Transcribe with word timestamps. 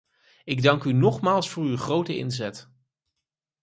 Ik 0.43 0.63
dank 0.63 0.83
u 0.83 0.91
nogmaals 0.93 1.49
voor 1.49 1.63
uw 1.63 1.77
grote 1.77 2.17
inzet. 2.17 2.69